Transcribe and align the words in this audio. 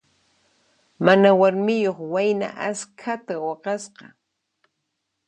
Mana 1.05 1.29
warmiyuq 1.39 1.99
wayna 2.13 2.47
askhata 2.67 3.33
waqasqa. 3.45 4.05